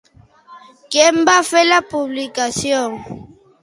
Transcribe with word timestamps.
Qui 0.95 1.03
en 1.09 1.21
va 1.31 1.37
fer 1.51 1.63
la 1.69 1.79
publicació? 1.95 2.85